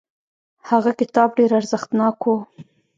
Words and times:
هغه 0.69 0.91
کتاب 0.99 1.29
ډیر 1.37 1.51
ارزښتناک 1.59 2.17
و. 2.23 2.31